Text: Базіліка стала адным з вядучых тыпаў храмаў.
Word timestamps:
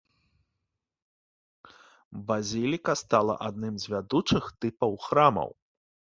Базіліка 2.31 2.97
стала 3.03 3.37
адным 3.49 3.73
з 3.85 3.93
вядучых 3.93 4.43
тыпаў 4.65 4.91
храмаў. 5.07 5.49